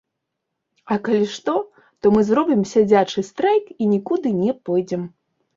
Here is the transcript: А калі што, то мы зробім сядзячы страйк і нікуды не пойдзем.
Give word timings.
А 0.93 0.97
калі 1.07 1.27
што, 1.33 1.53
то 2.01 2.05
мы 2.17 2.21
зробім 2.31 2.63
сядзячы 2.73 3.25
страйк 3.31 3.65
і 3.81 3.91
нікуды 3.93 4.37
не 4.43 4.51
пойдзем. 4.69 5.07